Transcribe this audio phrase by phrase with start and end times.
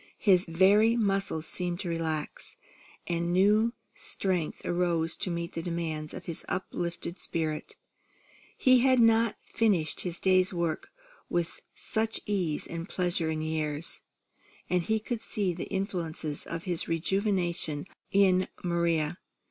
[0.17, 2.55] His very muscles seemed to relax,
[3.05, 7.75] and new strength arose to meet the demands of his uplifted spirit.
[8.57, 10.89] He had not finished his day's work
[11.29, 14.01] with such ease and pleasure in years;
[14.71, 19.19] and he could see the influence of his rejuvenation in Maria.